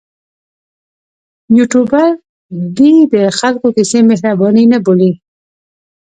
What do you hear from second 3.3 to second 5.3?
خلکو کیسې مهرباني نه بولي.